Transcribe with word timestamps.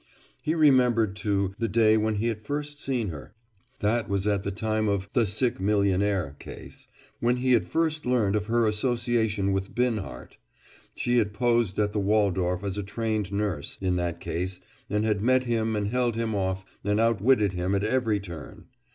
He 0.41 0.55
remembered, 0.55 1.15
too, 1.15 1.53
the 1.59 1.67
day 1.67 1.95
when 1.95 2.15
he 2.15 2.25
had 2.29 2.41
first 2.41 2.79
seen 2.79 3.09
her. 3.09 3.35
That 3.81 4.09
was 4.09 4.25
at 4.25 4.41
the 4.41 4.49
time 4.49 4.87
of 4.87 5.07
"The 5.13 5.27
Sick 5.27 5.59
Millionaire" 5.59 6.35
case, 6.39 6.87
when 7.19 7.37
he 7.37 7.51
had 7.53 7.67
first 7.67 8.03
learned 8.03 8.35
of 8.35 8.47
her 8.47 8.65
association 8.65 9.51
with 9.51 9.75
Binhart. 9.75 10.39
She 10.95 11.19
had 11.19 11.33
posed 11.35 11.77
at 11.77 11.93
the 11.93 11.99
Waldorf 11.99 12.63
as 12.63 12.79
a 12.79 12.83
trained 12.83 13.31
nurse, 13.31 13.77
in 13.79 13.95
that 13.97 14.19
case, 14.19 14.59
and 14.89 15.05
had 15.05 15.21
met 15.21 15.43
him 15.43 15.75
and 15.75 15.89
held 15.89 16.15
him 16.15 16.33
off 16.33 16.65
and 16.83 16.99
outwitted 16.99 17.53
him 17.53 17.75
at 17.75 17.83
every 17.83 18.19
turn. 18.19 18.65